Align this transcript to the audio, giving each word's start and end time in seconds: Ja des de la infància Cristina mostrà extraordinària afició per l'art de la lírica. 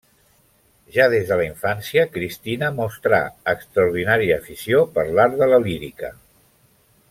Ja 0.93 1.03
des 1.13 1.27
de 1.31 1.35
la 1.41 1.45
infància 1.47 2.05
Cristina 2.15 2.71
mostrà 2.79 3.21
extraordinària 3.53 4.39
afició 4.43 4.81
per 4.97 5.05
l'art 5.11 5.41
de 5.43 5.53
la 5.55 5.65
lírica. 5.69 6.15